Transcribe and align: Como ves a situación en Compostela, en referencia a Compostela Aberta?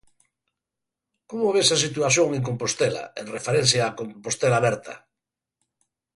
Como 1.29 1.53
ves 1.55 1.69
a 1.71 1.81
situación 1.85 2.27
en 2.37 2.43
Compostela, 2.49 3.03
en 3.21 3.25
referencia 3.35 3.81
a 3.83 3.95
Compostela 3.99 4.57
Aberta? 4.59 4.95